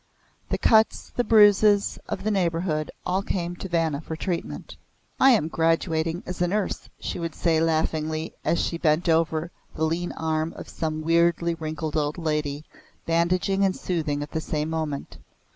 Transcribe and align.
The 0.49 0.57
cuts, 0.57 1.11
the 1.15 1.23
bruises 1.23 1.99
of 2.09 2.23
the 2.23 2.31
neighbourhood 2.31 2.89
all 3.05 3.21
came 3.21 3.55
to 3.57 3.69
Vanna 3.69 4.01
for 4.01 4.15
treatment. 4.15 4.75
"I 5.19 5.29
am 5.29 5.47
graduating 5.47 6.23
as 6.25 6.41
a 6.41 6.47
nurse," 6.47 6.89
she 6.99 7.19
would 7.19 7.35
say 7.35 7.59
laughing 7.61 8.31
as 8.43 8.57
she 8.59 8.79
bent 8.79 9.07
over 9.07 9.51
the 9.75 9.83
lean 9.85 10.11
arm 10.13 10.53
of 10.57 10.67
some 10.69 11.03
weirdly 11.03 11.53
wrinkled 11.53 11.95
old 11.95 12.17
lady, 12.17 12.65
bandaging 13.05 13.63
and 13.63 13.75
soothing 13.75 14.23
at 14.23 14.31
the 14.31 14.41
same 14.41 14.71
moment. 14.71 15.19